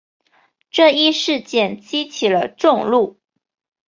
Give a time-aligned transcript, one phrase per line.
[0.71, 3.19] 这一事件激起了众怒。